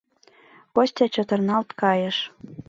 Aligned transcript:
Костя 0.73 1.05
чытырналт 1.13 1.69
кайыш... 1.81 2.17